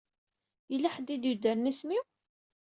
Yella 0.71 0.89
ḥedd 0.93 1.07
i 1.15 1.17
d-yuddren 1.17 1.69
isem-iw? 1.71 2.03